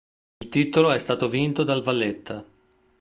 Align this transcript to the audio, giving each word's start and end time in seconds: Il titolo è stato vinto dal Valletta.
Il 0.39 0.49
titolo 0.49 0.89
è 0.89 0.97
stato 0.97 1.29
vinto 1.29 1.63
dal 1.63 1.83
Valletta. 1.83 2.43